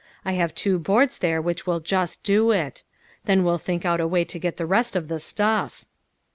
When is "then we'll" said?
3.25-3.59